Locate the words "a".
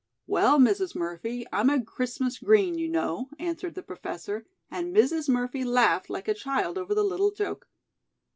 1.69-1.79, 6.27-6.33